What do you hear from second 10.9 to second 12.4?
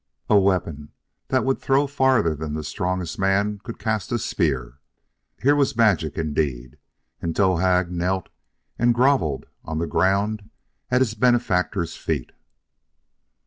his benefactor's feet.